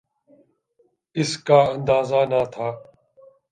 [1.15, 2.69] اس کا اندازہ نہ تھا۔